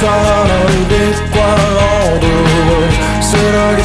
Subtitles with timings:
[0.00, 3.77] sorrow des poids en dehors.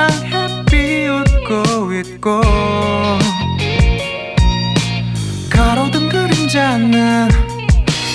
[0.00, 2.40] 향해 비웃고 있고
[5.50, 7.28] 가로등 그림자는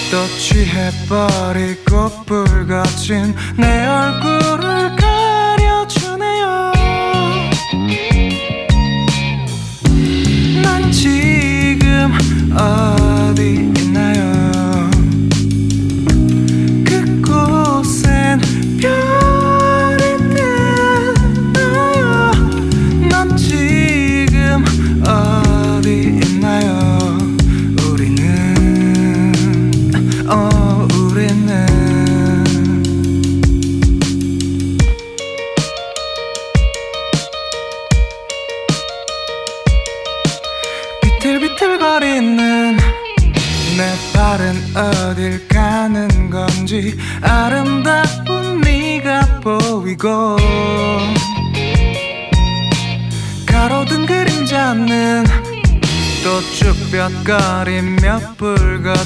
[0.09, 6.73] 또 취해버리고 붉어진 내 얼굴을 가려주네요.
[10.63, 12.11] 난 지금
[12.57, 12.94] 어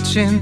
[0.09, 0.41] watching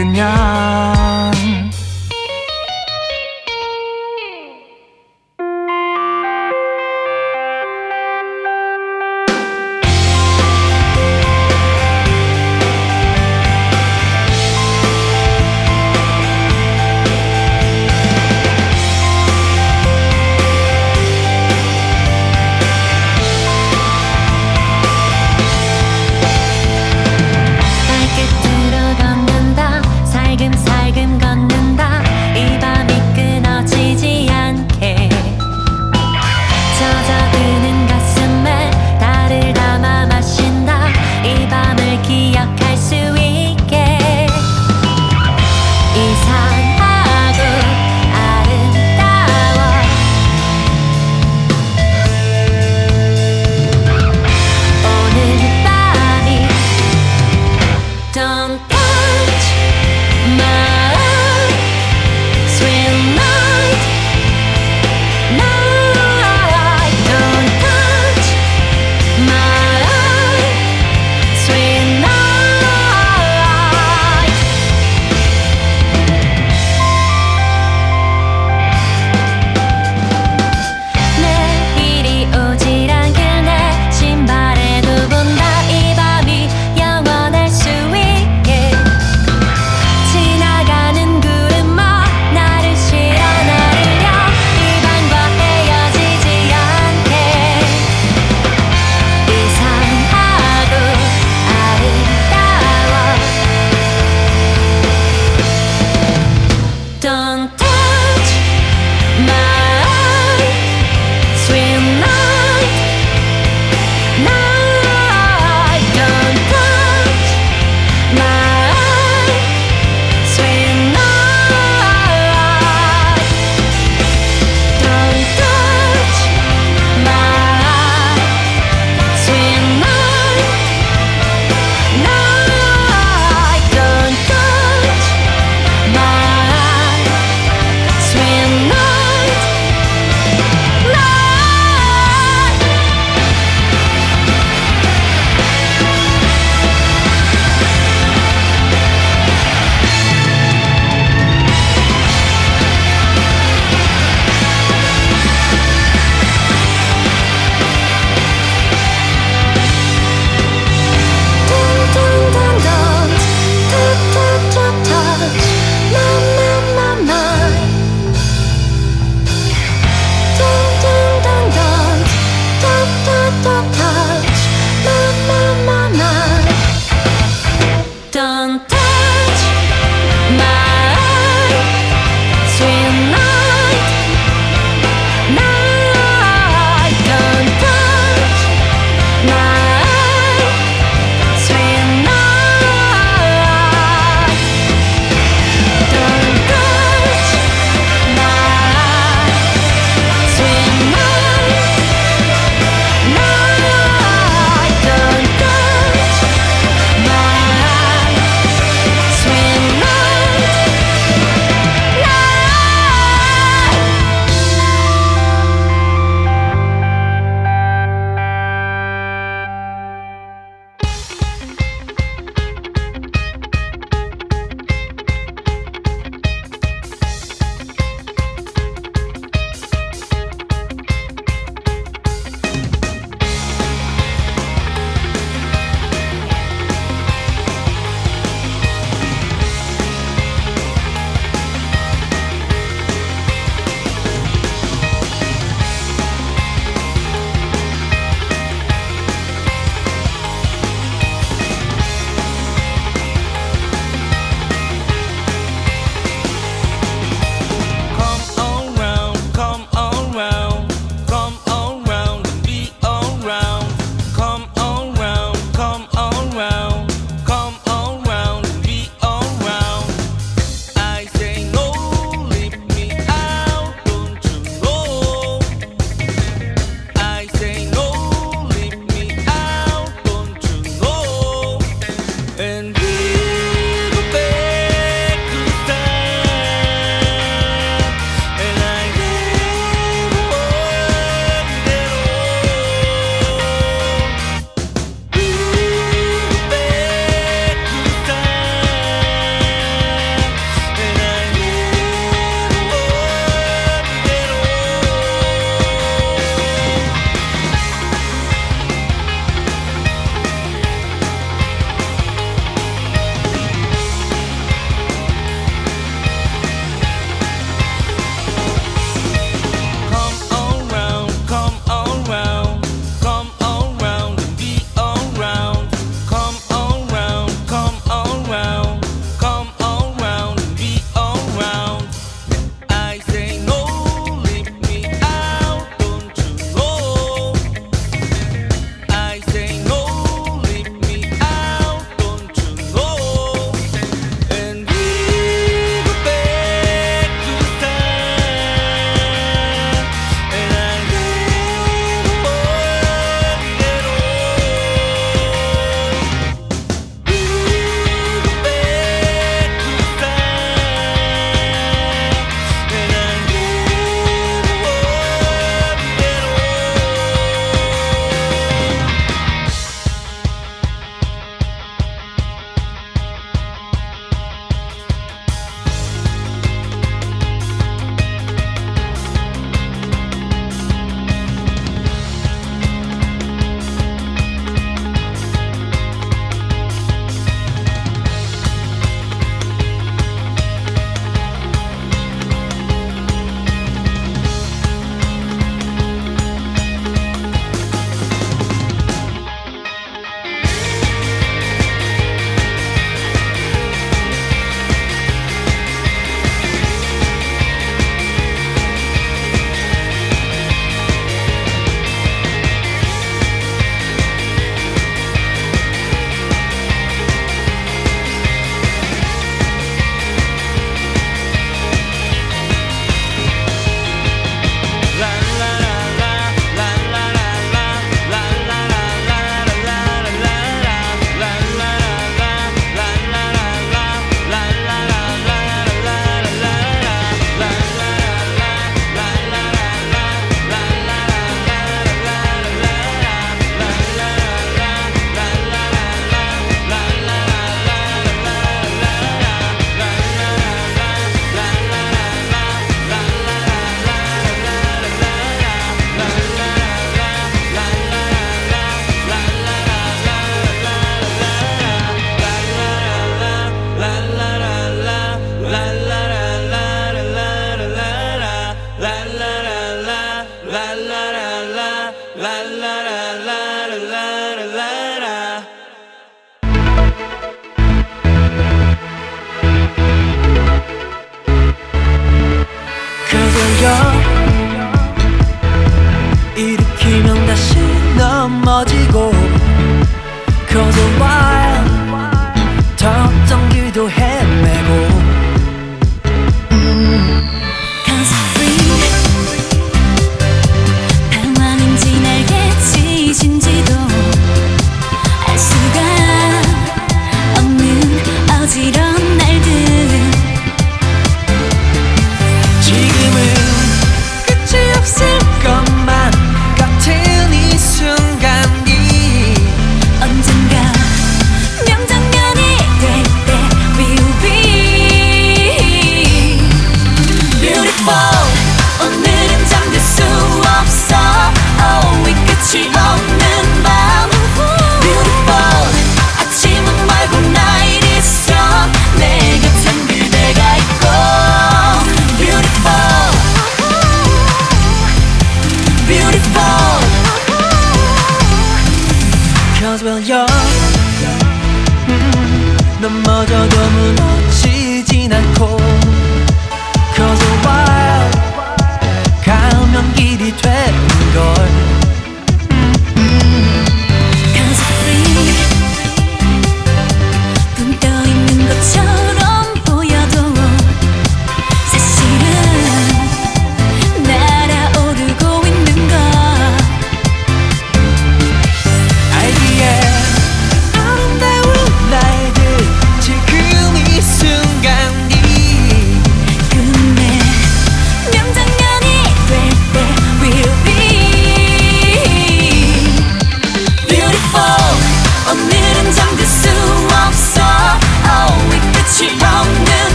[0.00, 0.14] την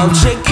[0.00, 0.47] I'll check.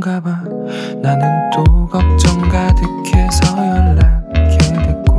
[0.00, 0.42] 그런가 봐.
[1.02, 5.16] 나는 또 걱정 가득해서 연락해 듣고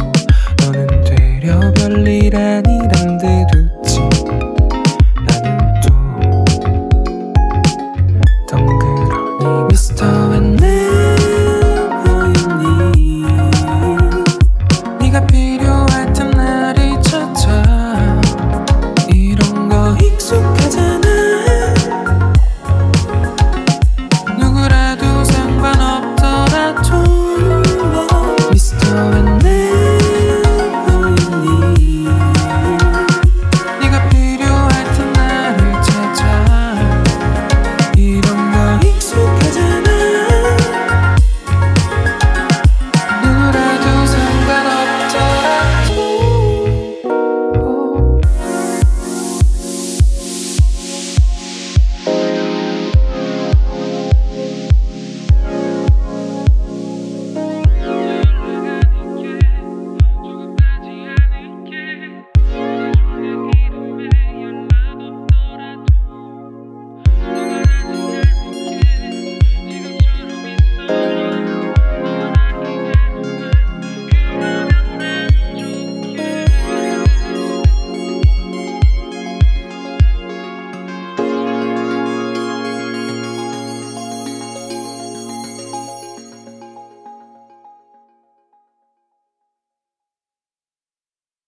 [0.61, 2.78] 너는 되려 별일 아니.